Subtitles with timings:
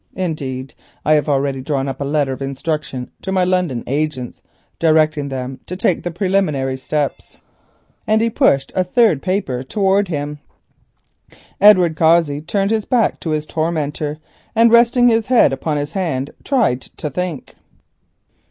[0.15, 0.73] Indeed,
[1.05, 4.41] I have already drawn up a letter of instruction to my London agents
[4.79, 7.37] directing them to take the preliminary steps,"
[8.07, 10.39] and he pushed a third paper towards him.
[11.61, 14.17] Edward Cossey turned his back to his tormentor
[14.55, 17.53] and resting his head upon his hand tried to think.